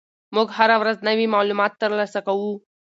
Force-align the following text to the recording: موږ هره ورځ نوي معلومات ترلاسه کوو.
موږ 0.35 0.47
هره 0.57 0.75
ورځ 0.81 0.97
نوي 1.07 1.25
معلومات 1.35 1.71
ترلاسه 1.83 2.19
کوو. 2.27 2.53